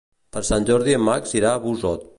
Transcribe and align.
Per 0.37 0.41
Sant 0.47 0.65
Jordi 0.69 0.97
en 0.99 1.05
Max 1.11 1.39
irà 1.43 1.53
a 1.59 1.63
Busot. 1.67 2.09